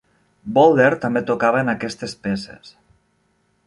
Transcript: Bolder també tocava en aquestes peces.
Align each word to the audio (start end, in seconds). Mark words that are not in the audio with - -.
Bolder 0.55 0.87
també 1.03 1.23
tocava 1.29 1.61
en 1.67 1.71
aquestes 1.77 2.19
peces. 2.27 2.77